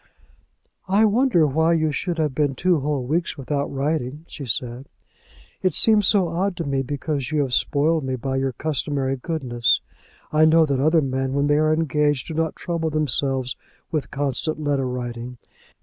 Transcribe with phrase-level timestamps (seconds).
[0.87, 4.89] "I wonder why you should have been two whole weeks without writing," she said.
[5.61, 9.79] "It seems so odd to me, because you have spoiled me by your customary goodness.
[10.31, 13.55] I know that other men when they are engaged do not trouble themselves
[13.91, 15.37] with constant letter writing.